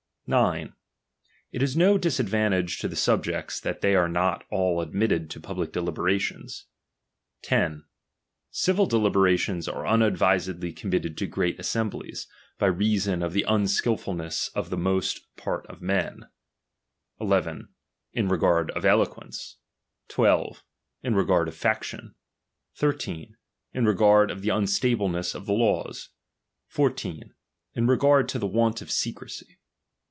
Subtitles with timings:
[0.27, 0.73] 9.
[1.51, 5.73] It is no disadvantage to the subjects, that they are not all admitted to public
[5.73, 6.67] deliberations.
[7.41, 7.83] 10.
[8.49, 14.77] Civil deliberations are unadvisedly committed to great assemblies, by reason of the unskilfulness of the
[14.77, 16.29] most part of men:
[17.17, 17.67] 1 1.
[18.13, 19.57] Id regard of eloquence;
[20.07, 20.63] 12.
[21.03, 22.15] In regard of faction:
[22.75, 23.35] 13.
[23.73, 26.07] In regard of the unstableness of the laws:
[26.67, 27.33] 14.
[27.73, 29.57] In regard of the want of secrecy.